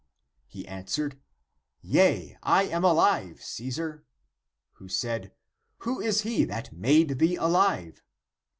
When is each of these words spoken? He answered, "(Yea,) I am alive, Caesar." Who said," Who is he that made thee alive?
He 0.47 0.67
answered, 0.67 1.19
"(Yea,) 1.81 2.35
I 2.41 2.63
am 2.63 2.83
alive, 2.83 3.43
Caesar." 3.43 4.03
Who 4.77 4.87
said," 4.89 5.31
Who 5.83 5.99
is 6.01 6.21
he 6.21 6.43
that 6.43 6.73
made 6.73 7.19
thee 7.19 7.35
alive? 7.35 8.01